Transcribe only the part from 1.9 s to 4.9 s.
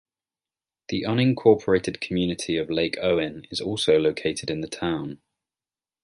community of Lake Owen is also located in the